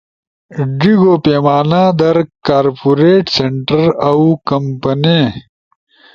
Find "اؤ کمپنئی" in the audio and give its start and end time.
4.09-5.21